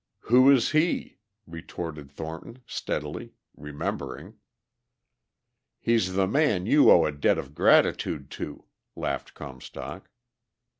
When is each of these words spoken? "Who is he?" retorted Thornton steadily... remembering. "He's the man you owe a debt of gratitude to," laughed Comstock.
"Who 0.21 0.49
is 0.49 0.71
he?" 0.71 1.19
retorted 1.45 2.09
Thornton 2.11 2.63
steadily... 2.65 3.35
remembering. 3.55 4.33
"He's 5.79 6.13
the 6.15 6.25
man 6.25 6.65
you 6.65 6.89
owe 6.89 7.05
a 7.05 7.11
debt 7.11 7.37
of 7.37 7.53
gratitude 7.53 8.31
to," 8.31 8.65
laughed 8.95 9.35
Comstock. 9.35 10.09